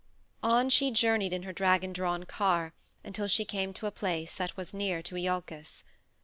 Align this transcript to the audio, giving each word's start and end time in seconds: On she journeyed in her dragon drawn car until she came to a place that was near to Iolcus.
On 0.41 0.67
she 0.67 0.89
journeyed 0.89 1.31
in 1.31 1.43
her 1.43 1.53
dragon 1.53 1.93
drawn 1.93 2.23
car 2.23 2.73
until 3.03 3.27
she 3.27 3.45
came 3.45 3.71
to 3.73 3.85
a 3.85 3.91
place 3.91 4.33
that 4.33 4.57
was 4.57 4.73
near 4.73 5.03
to 5.03 5.13
Iolcus. 5.15 5.83